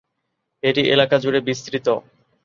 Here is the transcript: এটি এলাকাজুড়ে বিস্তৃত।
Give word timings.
এটি 0.63 0.81
এলাকাজুড়ে 0.89 1.39
বিস্তৃত। 1.41 1.87